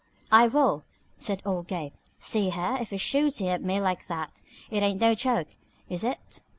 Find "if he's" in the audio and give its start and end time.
2.81-2.99